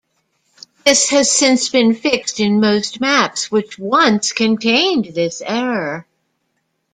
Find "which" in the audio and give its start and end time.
3.51-3.77